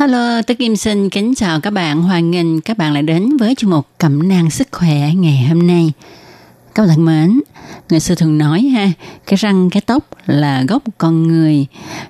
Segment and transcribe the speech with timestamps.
[0.00, 2.02] Hello, tôi Kim xin kính chào các bạn.
[2.02, 5.66] Hoan nghênh các bạn lại đến với chương mục Cẩm nang sức khỏe ngày hôm
[5.66, 5.92] nay.
[6.74, 7.40] Các bạn thân mến,
[7.90, 8.90] người xưa thường nói ha,
[9.26, 11.66] cái răng cái tóc là gốc con người.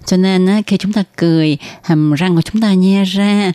[0.06, 3.52] Cho nên á, khi chúng ta cười, hàm răng của chúng ta nhe ra,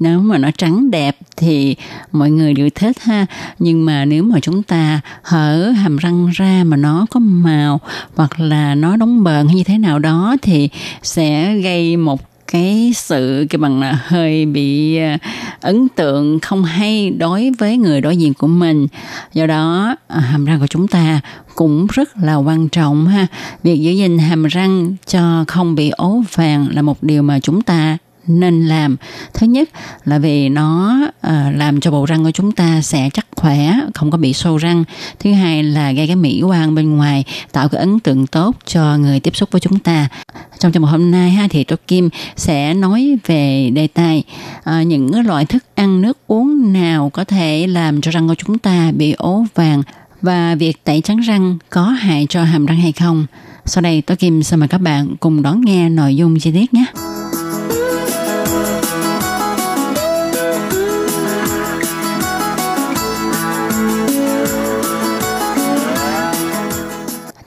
[0.00, 1.76] nếu mà nó trắng đẹp thì
[2.12, 3.26] mọi người đều thích ha.
[3.58, 7.80] Nhưng mà nếu mà chúng ta hở hàm răng ra mà nó có màu
[8.14, 10.68] hoặc là nó đóng bờn hay như thế nào đó thì
[11.02, 15.18] sẽ gây một cái sự cái bằng là hơi bị à,
[15.60, 18.86] ấn tượng không hay đối với người đối diện của mình.
[19.32, 21.20] Do đó à, hàm răng của chúng ta
[21.54, 23.26] cũng rất là quan trọng ha.
[23.62, 27.62] Việc giữ gìn hàm răng cho không bị ố vàng là một điều mà chúng
[27.62, 28.96] ta nên làm.
[29.34, 29.68] Thứ nhất
[30.04, 34.10] là vì nó uh, làm cho bộ răng của chúng ta sẽ chắc khỏe không
[34.10, 34.84] có bị sâu răng.
[35.18, 38.96] Thứ hai là gây cái mỹ quan bên ngoài tạo cái ấn tượng tốt cho
[38.96, 40.08] người tiếp xúc với chúng ta.
[40.58, 44.24] Trong trường hôm nay ha thì tôi Kim sẽ nói về đề tài
[44.58, 48.34] uh, những cái loại thức ăn nước uống nào có thể làm cho răng của
[48.34, 49.82] chúng ta bị ố vàng
[50.22, 53.26] và việc tẩy trắng răng có hại cho hàm răng hay không.
[53.66, 56.74] Sau đây tôi Kim xin mời các bạn cùng đón nghe nội dung chi tiết
[56.74, 56.84] nhé.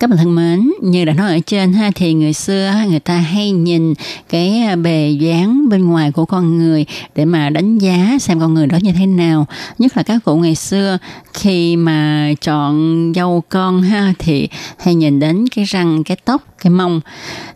[0.08, 0.72] Các bạn thân mến.
[0.82, 3.94] Như đã nói ở trên ha, thì người xưa người ta hay nhìn
[4.30, 6.86] cái à, bề dáng bên ngoài của con người
[7.16, 9.48] để mà đánh giá xem con người đó như thế nào.
[9.78, 10.98] Nhất là các cụ ngày xưa,
[11.34, 16.72] khi mà chọn dâu con ha, thì hay nhìn đến cái răng, cái tóc, cái
[16.72, 17.02] mông.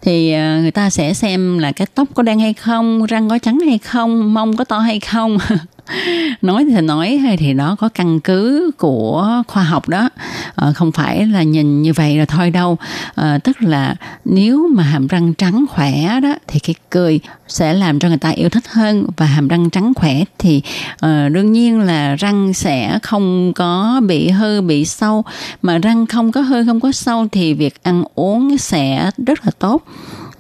[0.01, 3.38] Thì à, người ta sẽ xem là cái tóc có đen hay không, răng có
[3.38, 5.38] trắng hay không, mông có to hay không.
[6.42, 10.09] nói thì nói hay thì nó có căn cứ của khoa học đó.
[10.56, 12.78] À, không phải là nhìn như vậy là thôi đâu.
[13.16, 18.00] À, tức là nếu mà hàm răng trắng khỏe đó thì cái cười sẽ làm
[18.00, 19.06] cho người ta yêu thích hơn.
[19.18, 20.62] Và hàm răng trắng khỏe thì
[20.94, 25.24] uh, đương nhiên là răng sẽ không có bị hư bị sâu.
[25.62, 29.52] Mà răng không có hư không có sâu thì việc ăn uống sẽ rất là
[29.59, 29.84] tốt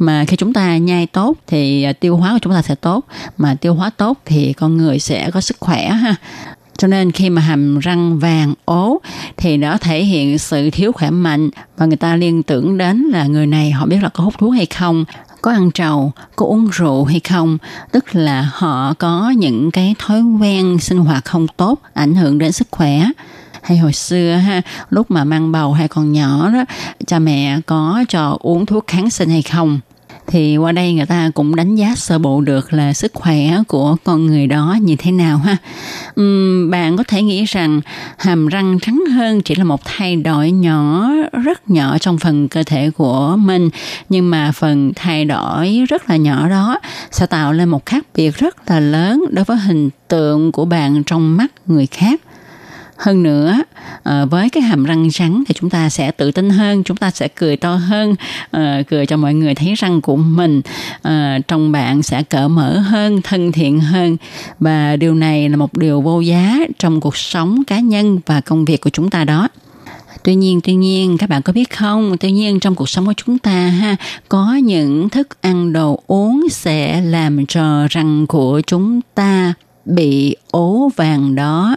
[0.01, 3.05] mà khi chúng ta nhai tốt thì à, tiêu hóa của chúng ta sẽ tốt.
[3.37, 6.15] Mà tiêu hóa tốt thì con người sẽ có sức khỏe ha.
[6.77, 9.01] Cho nên khi mà hàm răng vàng ố
[9.37, 13.25] thì nó thể hiện sự thiếu khỏe mạnh và người ta liên tưởng đến là
[13.25, 15.05] người này họ biết là có hút thuốc hay không
[15.41, 17.57] có ăn trầu, có uống rượu hay không,
[17.91, 22.51] tức là họ có những cái thói quen sinh hoạt không tốt ảnh hưởng đến
[22.51, 23.05] sức khỏe.
[23.61, 26.65] Hay hồi xưa ha lúc mà mang bầu hay còn nhỏ đó
[27.07, 29.79] cha mẹ có cho uống thuốc kháng sinh hay không?
[30.31, 33.95] Thì qua đây người ta cũng đánh giá sơ bộ được là sức khỏe của
[34.03, 35.57] con người đó như thế nào ha.
[36.21, 37.81] Uhm, bạn có thể nghĩ rằng
[38.17, 41.09] hàm răng trắng hơn chỉ là một thay đổi nhỏ
[41.43, 43.69] rất nhỏ trong phần cơ thể của mình
[44.09, 46.79] nhưng mà phần thay đổi rất là nhỏ đó
[47.11, 51.03] sẽ tạo lên một khác biệt rất là lớn đối với hình tượng của bạn
[51.03, 52.21] trong mắt người khác
[53.01, 53.63] hơn nữa
[54.03, 57.11] ờ, với cái hàm răng trắng thì chúng ta sẽ tự tin hơn, chúng ta
[57.11, 58.15] sẽ cười to hơn
[58.51, 60.61] ờ, cười cho mọi người thấy răng của mình.
[61.01, 64.17] Ờ, trong bạn sẽ cỡ mở hơn, thân thiện hơn.
[64.59, 68.65] Và điều này là một điều vô giá trong cuộc sống cá nhân và công
[68.65, 69.47] việc của chúng ta đó.
[70.23, 72.17] Tuy nhiên tuy nhiên, các bạn có biết không?
[72.19, 73.95] Tuy nhiên, trong cuộc sống của chúng ta ha,
[74.29, 79.53] có những thức ăn đồ uống sẽ làm cho răng của chúng ta
[79.85, 81.75] bị ố vàng đó.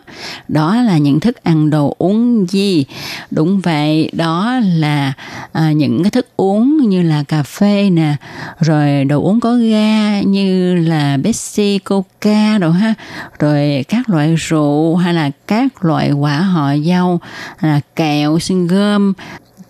[0.49, 2.85] Đó là những thức ăn đồ uống gì?
[3.31, 5.13] Đúng vậy đó là
[5.53, 8.17] à, những cái thức uống như là cà phê nè
[8.61, 12.95] rồi đồ uống có ga như là Pepsi Coca đồ ha
[13.39, 17.21] rồi các loại rượu hay là các loại quả họ dâu
[17.61, 19.13] là kẹo xương gôm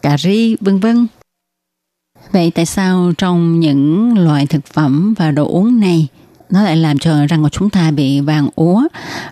[0.03, 1.07] cà ri vân vân.
[2.33, 6.09] Vậy tại sao trong những loại thực phẩm và đồ uống này
[6.55, 8.83] nó lại làm cho răng của chúng ta bị vàng úa.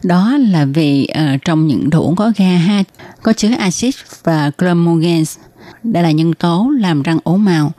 [0.03, 2.83] Đó là vì uh, trong những đồ uống có ga ha
[3.23, 5.39] có chứa axit và chromogens.
[5.83, 7.73] Đây là nhân tố làm răng ố màu.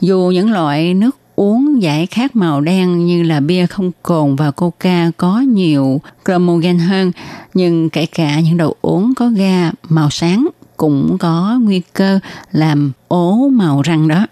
[0.00, 4.50] Dù những loại nước uống giải khát màu đen như là bia không cồn và
[4.50, 7.12] coca có nhiều chromogen hơn,
[7.54, 12.18] nhưng kể cả những đồ uống có ga màu sáng cũng có nguy cơ
[12.52, 14.26] làm ố màu răng đó.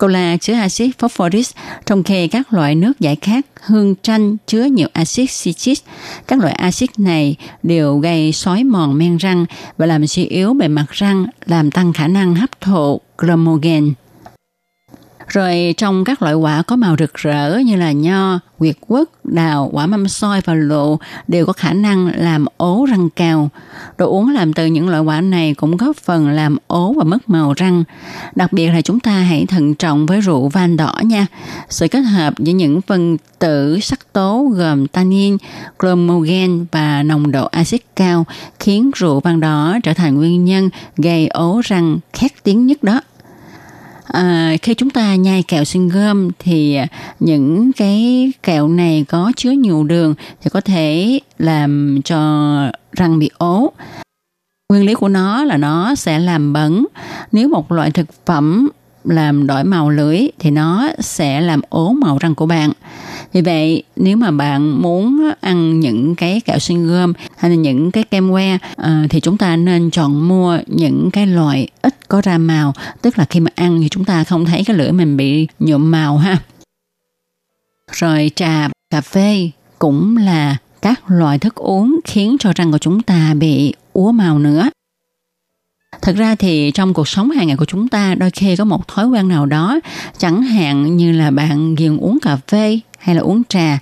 [0.00, 1.46] Cola chứa axit phosphoric,
[1.86, 5.78] trong khi các loại nước giải khát hương chanh chứa nhiều axit citric.
[6.26, 9.46] Các loại axit này đều gây xói mòn men răng
[9.78, 13.92] và làm suy yếu bề mặt răng, làm tăng khả năng hấp thụ chromogen.
[15.30, 19.70] Rồi trong các loại quả có màu rực rỡ như là nho, nguyệt quất, đào,
[19.72, 20.98] quả mâm xôi và lộ
[21.28, 23.50] đều có khả năng làm ố răng cao.
[23.98, 27.28] Đồ uống làm từ những loại quả này cũng góp phần làm ố và mất
[27.28, 27.84] màu răng.
[28.34, 31.26] Đặc biệt là chúng ta hãy thận trọng với rượu van đỏ nha.
[31.68, 35.36] Sự kết hợp giữa những phân tử sắc tố gồm tannin,
[35.82, 38.26] chromogen và nồng độ axit cao
[38.58, 43.00] khiến rượu vang đỏ trở thành nguyên nhân gây ố răng khét tiếng nhất đó
[44.12, 46.78] à, khi chúng ta nhai kẹo sinh gom thì
[47.20, 52.18] những cái kẹo này có chứa nhiều đường thì có thể làm cho
[52.92, 53.72] răng bị ố.
[54.68, 56.86] Nguyên lý của nó là nó sẽ làm bẩn.
[57.32, 58.68] Nếu một loại thực phẩm
[59.04, 62.72] làm đổi màu lưỡi thì nó sẽ làm ố màu răng của bạn.
[63.32, 67.90] Vì vậy, nếu mà bạn muốn ăn những cái kẹo xuyên gươm hay là những
[67.90, 72.20] cái kem que à, thì chúng ta nên chọn mua những cái loại ít có
[72.20, 75.16] ra màu, tức là khi mà ăn thì chúng ta không thấy cái lưỡi mình
[75.16, 76.38] bị nhuộm màu ha.
[77.92, 83.02] Rồi trà, cà phê cũng là các loại thức uống khiến cho răng của chúng
[83.02, 84.70] ta bị úa màu nữa.
[86.02, 88.88] Thật ra thì trong cuộc sống hàng ngày của chúng ta đôi khi có một
[88.88, 89.80] thói quen nào đó,
[90.18, 93.78] chẳng hạn như là bạn ghiền uống cà phê hay là uống trà.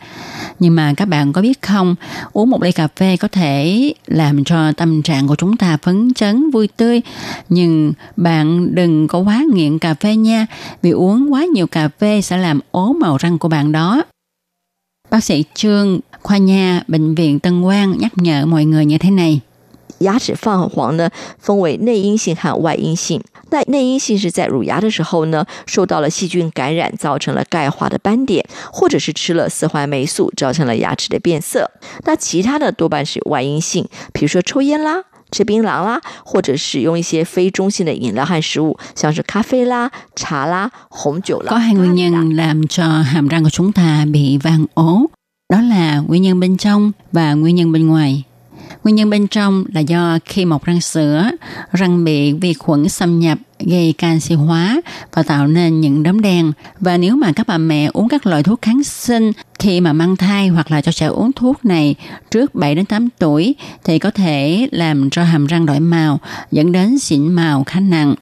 [0.58, 1.94] Nhưng mà các bạn có biết không,
[2.32, 6.14] uống một ly cà phê có thể làm cho tâm trạng của chúng ta phấn
[6.14, 7.00] chấn, vui tươi.
[7.49, 10.46] Nhưng bạn đừng có quá nghiện cà phê nha,
[10.82, 14.02] vì uống quá nhiều cà phê sẽ làm ố màu răng của bạn đó.
[15.11, 19.11] Bác sĩ Trương, khoa nha, Bệnh viện Tân Quang nhắc nhở mọi người như thế
[19.11, 19.40] này.
[19.98, 23.20] 牙齿泛黄呢，分为内因性和外因性。
[23.50, 31.70] 那内因性是在乳牙的时候呢，受到了细菌感染，造成了钙化的斑点，或者是吃了四环霉素，造成了牙齿的变色。
[32.04, 35.04] 那其他的多半是外因性，比如说抽烟啦。
[35.30, 41.50] 吃槟榔啦，或者使用一些非中性的饮料和食物，像是咖啡啦、茶啦、红酒啦。
[41.50, 45.10] Có hai nguyên nhân làm cho hàm răng của chúng ta bị vàng ố.
[45.50, 48.24] Đó là nguyên nhân bên trong và nguyên nhân bên ngoài.
[48.84, 51.30] Nguyên nhân bên trong là do khi mọc răng sữa,
[51.72, 54.80] răng bị vi khuẩn xâm nhập gây canxi hóa
[55.14, 56.52] và tạo nên những đốm đen.
[56.80, 60.16] Và nếu mà các bà mẹ uống các loại thuốc kháng sinh khi mà mang
[60.16, 61.94] thai hoặc là cho trẻ uống thuốc này
[62.30, 63.54] trước 7 đến 8 tuổi
[63.84, 66.20] thì có thể làm cho hàm răng đổi màu
[66.50, 68.14] dẫn đến xỉn màu khá nặng.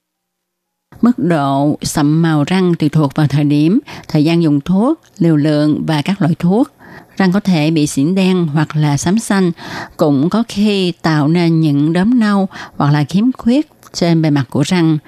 [1.02, 5.36] Mức độ sậm màu răng tùy thuộc vào thời điểm, thời gian dùng thuốc, liều
[5.36, 6.75] lượng và các loại thuốc
[7.16, 9.52] răng có thể bị xỉn đen hoặc là xám xanh,
[9.96, 14.44] cũng có khi tạo nên những đốm nâu hoặc là khiếm khuyết trên bề mặt
[14.50, 14.98] của răng.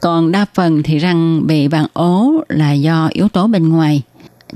[0.00, 4.02] Còn đa phần thì răng bị vàng ố là do yếu tố bên ngoài.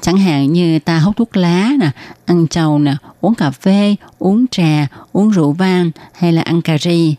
[0.00, 1.90] Chẳng hạn như ta hút thuốc lá, nè,
[2.26, 6.78] ăn trầu, nè, uống cà phê, uống trà, uống rượu vang hay là ăn cà
[6.78, 7.14] ri.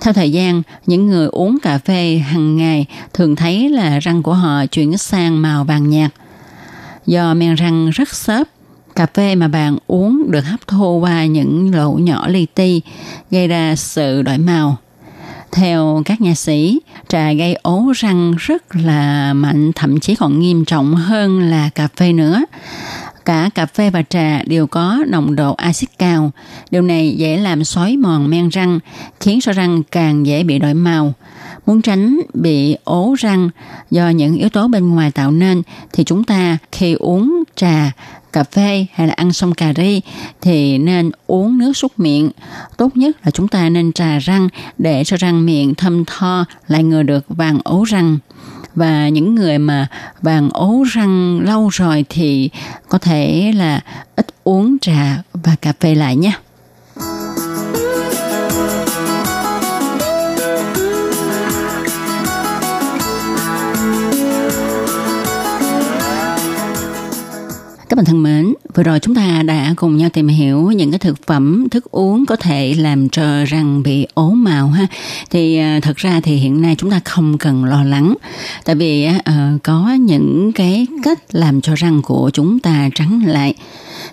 [0.00, 4.34] Theo thời gian, những người uống cà phê hàng ngày thường thấy là răng của
[4.34, 6.10] họ chuyển sang màu vàng nhạt.
[7.06, 8.48] Do men răng rất xốp,
[8.98, 12.80] cà phê mà bạn uống được hấp thu qua những lỗ nhỏ li ti,
[13.30, 14.76] gây ra sự đổi màu.
[15.52, 20.64] Theo các nhà sĩ, trà gây ố răng rất là mạnh, thậm chí còn nghiêm
[20.64, 22.44] trọng hơn là cà phê nữa.
[23.24, 26.30] Cả cà phê và trà đều có nồng độ axit cao.
[26.70, 28.78] Điều này dễ làm xói mòn men răng,
[29.20, 31.14] khiến sọ răng càng dễ bị đổi màu.
[31.68, 33.50] Muốn tránh bị ố răng
[33.90, 37.92] do những yếu tố bên ngoài tạo nên thì chúng ta khi uống trà,
[38.32, 40.00] cà phê hay là ăn xong cà ri
[40.40, 42.30] thì nên uống nước súc miệng.
[42.76, 44.48] Tốt nhất là chúng ta nên trà răng
[44.78, 48.18] để cho răng miệng thâm tho lại ngừa được vàng ố răng
[48.74, 49.88] và những người mà
[50.22, 52.50] vàng ố răng lâu rồi thì
[52.88, 53.80] có thể là
[54.16, 56.32] ít uống trà và cà phê lại nhé.
[67.98, 70.98] Các bạn thân mến, vừa rồi chúng ta đã cùng nhau tìm hiểu những cái
[70.98, 74.86] thực phẩm, thức uống có thể làm cho răng bị ố màu ha.
[75.30, 78.14] Thì à, thật ra thì hiện nay chúng ta không cần lo lắng,
[78.64, 83.54] tại vì uh, có những cái cách làm cho răng của chúng ta trắng lại.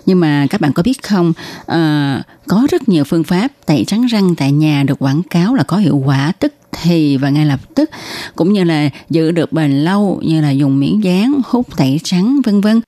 [0.06, 4.06] Nhưng mà các bạn có biết không, uh, có rất nhiều phương pháp tẩy trắng
[4.06, 7.60] răng tại nhà được quảng cáo là có hiệu quả tức thì và ngay lập
[7.74, 7.90] tức
[8.36, 12.40] cũng như là giữ được bền lâu như là dùng miếng dán hút tẩy trắng
[12.44, 12.80] vân vân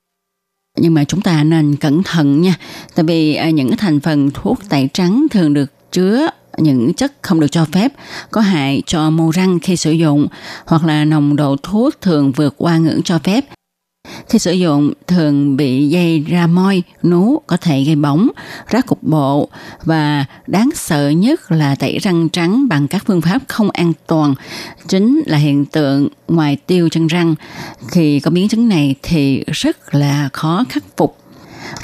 [0.80, 2.54] nhưng mà chúng ta nên cẩn thận nha.
[2.94, 6.26] Tại vì à, những cái thành phần thuốc tẩy trắng thường được chứa
[6.58, 7.92] những chất không được cho phép,
[8.30, 10.26] có hại cho mô răng khi sử dụng,
[10.66, 13.44] hoặc là nồng độ thuốc thường vượt qua ngưỡng cho phép
[14.28, 18.28] khi sử dụng thường bị dây ra môi, nú có thể gây bỏng,
[18.70, 19.49] rác cục bộ
[19.85, 24.35] và đáng sợ nhất là tẩy răng trắng bằng các phương pháp không an toàn.
[24.88, 27.35] Chính là hiện tượng ngoài tiêu chân răng.
[27.90, 31.16] Khi có biến chứng này thì rất là khó khắc phục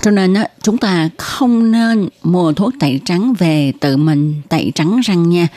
[0.02, 5.00] cho nên chúng ta không nên mua thuốc tẩy trắng về tự mình tẩy trắng
[5.04, 5.48] răng nha.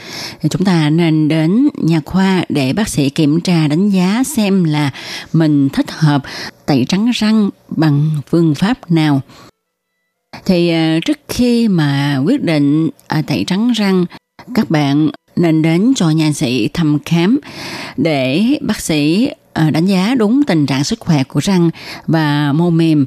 [0.50, 4.92] Chúng ta nên đến nhà khoa để bác sĩ kiểm tra đánh giá xem là
[5.34, 6.24] mình thích hợp
[6.66, 9.22] tẩy trắng răng bằng phương pháp nào.
[10.46, 14.06] Thì à, trước khi mà quyết định à, tẩy trắng răng,
[14.56, 17.40] các bạn nên đến cho nhà sĩ thăm khám
[17.98, 21.70] để bác sĩ à, đánh giá đúng tình trạng sức khỏe của răng
[22.08, 23.06] và mô mềm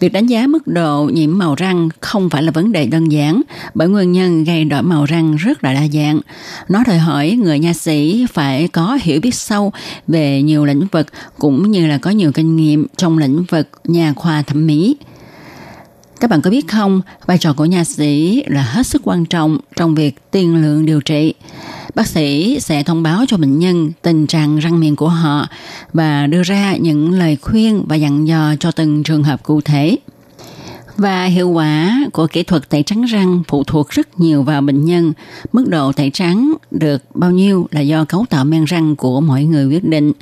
[0.00, 3.42] Việc đánh giá mức độ nhiễm màu răng không phải là vấn đề đơn giản,
[3.74, 6.20] bởi nguyên nhân gây đổi màu răng rất là đa dạng.
[6.68, 9.72] Nó đòi hỏi người nha sĩ phải có hiểu biết sâu
[10.06, 11.06] về nhiều lĩnh vực,
[11.38, 14.96] cũng như là có nhiều kinh nghiệm trong lĩnh vực nha khoa thẩm mỹ.
[16.20, 19.58] Các bạn có biết không, vai trò của nha sĩ là hết sức quan trọng
[19.76, 21.34] trong việc tiên lượng điều trị.
[21.94, 25.48] Bác sĩ sẽ thông báo cho bệnh nhân tình trạng răng miệng của họ
[25.92, 29.96] và đưa ra những lời khuyên và dặn dò cho từng trường hợp cụ thể.
[30.96, 34.84] Và hiệu quả của kỹ thuật tẩy trắng răng phụ thuộc rất nhiều vào bệnh
[34.84, 35.12] nhân.
[35.52, 39.44] Mức độ tẩy trắng được bao nhiêu là do cấu tạo men răng của mỗi
[39.44, 40.12] người quyết định.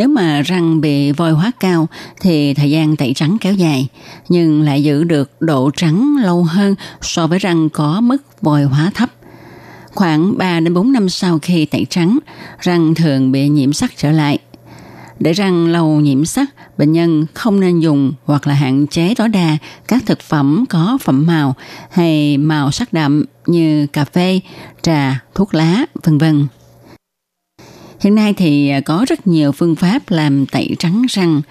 [0.00, 1.88] Nếu mà răng bị vôi hóa cao
[2.20, 3.88] thì thời gian tẩy trắng kéo dài,
[4.28, 8.90] nhưng lại giữ được độ trắng lâu hơn so với răng có mức vôi hóa
[8.94, 9.10] thấp.
[9.94, 12.18] Khoảng 3 đến 4 năm sau khi tẩy trắng,
[12.60, 14.38] răng thường bị nhiễm sắc trở lại.
[15.18, 19.28] Để răng lâu nhiễm sắc, bệnh nhân không nên dùng hoặc là hạn chế tối
[19.28, 19.56] đa
[19.88, 21.54] các thực phẩm có phẩm màu
[21.90, 24.40] hay màu sắc đậm như cà phê,
[24.82, 26.46] trà, thuốc lá, vân vân.
[28.00, 31.42] Hiện nay thì à, có rất nhiều phương pháp làm tẩy trắng răng.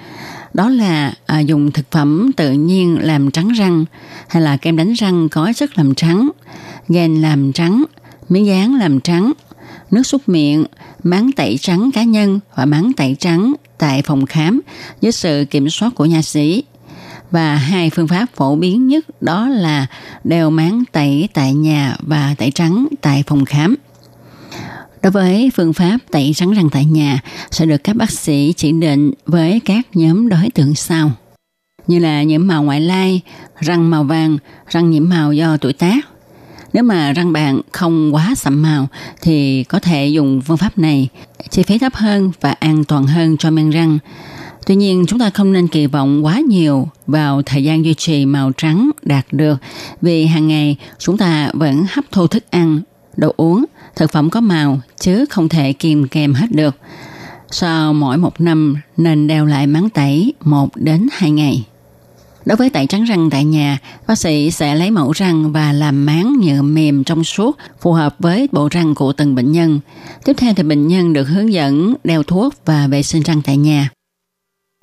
[0.54, 3.86] Đó là à, dùng thực phẩm tự nhiên làm trắng răng
[4.28, 6.30] hay là kem đánh răng có chất làm trắng,
[6.88, 7.84] gen làm trắng,
[8.30, 9.32] miếng dán làm trắng,
[9.92, 10.66] nước súc miệng,
[11.04, 14.62] máng tẩy trắng cá nhân và máng tẩy trắng tại phòng khám
[15.02, 16.64] dưới sự kiểm soát của nha sĩ.
[17.32, 19.88] Và hai phương pháp phổ biến nhất đó là
[20.24, 23.76] đeo máng tẩy tại nhà và tẩy trắng tại phòng khám.
[25.04, 27.20] Đối với phương pháp tẩy trắng răng tại nhà
[27.52, 31.12] sẽ được các bác sĩ chỉ định với các nhóm đối tượng sau
[31.88, 33.22] như là nhiễm màu ngoại lai,
[33.60, 34.38] răng màu vàng,
[34.70, 36.08] răng nhiễm màu do tuổi tác,
[36.74, 38.88] nếu mà răng bạn không quá sậm màu
[39.22, 41.10] thì có thể dùng phương pháp này,
[41.50, 43.98] chi phí thấp hơn và an toàn hơn cho men răng.
[44.66, 48.26] Tuy nhiên chúng ta không nên kỳ vọng quá nhiều vào thời gian duy trì
[48.26, 49.58] màu trắng đạt được
[50.02, 52.82] vì hàng ngày chúng ta vẫn hấp thu thức ăn,
[53.18, 53.66] đồ uống,
[54.00, 56.76] thực phẩm có màu chứ không thể kìm kèm hết được.
[57.52, 61.66] Sau mỗi một năm nên đeo lại máng tẩy 1 đến 2 ngày.
[62.46, 63.78] Đối với tẩy trắng răng tại nhà,
[64.08, 68.16] bác sĩ sẽ lấy mẫu răng và làm máng nhựa mềm trong suốt phù hợp
[68.20, 69.80] với bộ răng của từng bệnh nhân.
[70.26, 73.58] Tiếp theo thì bệnh nhân được hướng dẫn đeo thuốc và vệ sinh răng tại
[73.58, 73.90] nhà.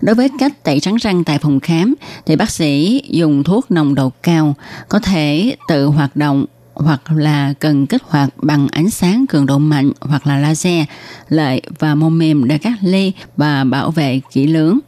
[0.02, 1.94] Đối với cách tẩy trắng răng tại phòng khám
[2.26, 4.54] thì bác sĩ dùng thuốc nồng độ cao
[4.88, 6.46] có thể tự hoạt động
[6.76, 10.85] hoặc là cần kích hoạt bằng ánh sáng cường độ mạnh hoặc là laser,
[11.28, 14.78] lợi và mô mềm để cắt ly và bảo vệ kỹ lưỡng.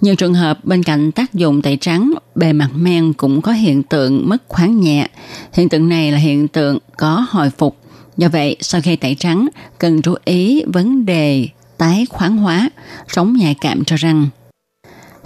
[0.00, 3.82] Nhiều trường hợp bên cạnh tác dụng tẩy trắng, bề mặt men cũng có hiện
[3.82, 5.08] tượng mất khoáng nhẹ.
[5.52, 7.76] Hiện tượng này là hiện tượng có hồi phục.
[8.16, 9.48] Do vậy, sau khi tẩy trắng,
[9.78, 11.48] cần chú ý vấn đề
[11.78, 12.70] tái khoáng hóa,
[13.08, 14.28] sống nhạy cảm cho răng.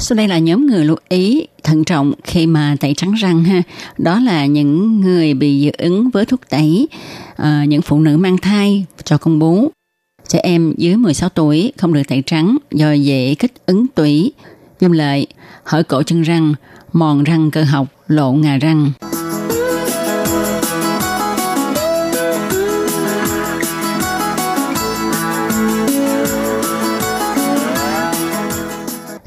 [0.03, 3.63] Sau đây là nhóm người lưu ý thận trọng khi mà tẩy trắng răng ha.
[3.99, 6.89] Đó là những người bị dị ứng với thuốc tẩy,
[7.37, 9.71] à, những phụ nữ mang thai cho con bú,
[10.29, 14.33] trẻ em dưới 16 tuổi không được tẩy trắng do dễ kích ứng tủy,
[14.81, 15.27] viêm lợi,
[15.65, 16.55] hở cổ chân răng,
[16.93, 18.91] mòn răng cơ học, lộ ngà răng.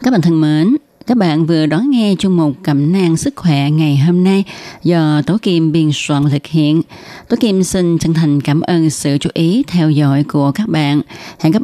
[0.05, 0.75] Các bạn thân mến,
[1.07, 4.43] các bạn vừa đón nghe chung một cẩm nang sức khỏe ngày hôm nay
[4.83, 6.81] do Tố Kim biên soạn thực hiện.
[7.29, 11.01] Tố Kim xin chân thành cảm ơn sự chú ý theo dõi của các bạn.
[11.39, 11.61] Hẹn gặp